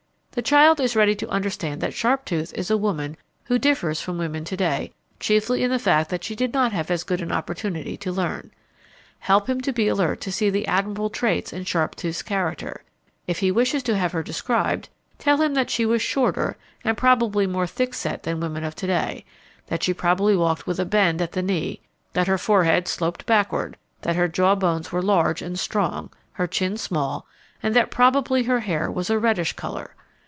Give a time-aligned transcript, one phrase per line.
[0.33, 4.45] The child is ready to understand that Sharptooth is a woman who differs from women
[4.45, 7.97] to day chiefly in the fact that she did not have as good an opportunity
[7.97, 8.49] to learn.
[9.19, 12.81] Help him to be alert to see the admirable traits in Sharptooth's character.
[13.27, 14.87] If he wishes to have her described,
[15.19, 16.55] tell him that she was shorter
[16.85, 19.25] and probably more thick set than women of to day;
[19.67, 21.81] that she probably walked with a bend at the knee;
[22.13, 27.27] that her forehead sloped backward; that her jawbones were large and strong, her chin small,
[27.61, 29.93] and that probably her hair was a reddish color.